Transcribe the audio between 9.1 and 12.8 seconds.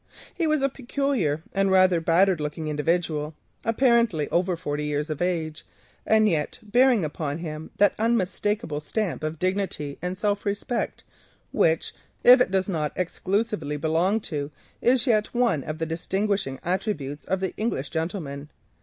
of dignity and self respect which, if it does